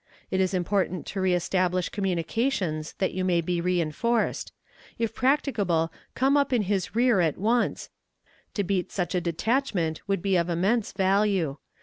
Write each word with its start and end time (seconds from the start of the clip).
It 0.31 0.41
is 0.41 0.55
important 0.55 1.05
to 1.05 1.21
reestablish 1.21 1.89
communications, 1.89 2.93
that 2.93 3.13
you 3.13 3.23
may 3.23 3.39
be 3.39 3.61
reënforced. 3.61 4.49
If 4.97 5.13
practicable, 5.13 5.93
come 6.15 6.35
up 6.35 6.51
in 6.51 6.63
his 6.63 6.95
rear 6.95 7.19
at 7.21 7.37
once 7.37 7.89
to 8.55 8.63
beat 8.63 8.91
such 8.91 9.13
a 9.13 9.21
detachment 9.21 10.01
would 10.07 10.23
be 10.23 10.37
of 10.37 10.49
immense 10.49 10.91
value. 10.91 11.57